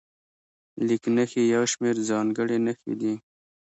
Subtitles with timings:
[0.87, 3.13] لیک نښې یو شمېر ځانګړې نښې دي.